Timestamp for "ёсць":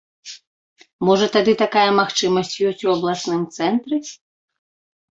2.71-2.85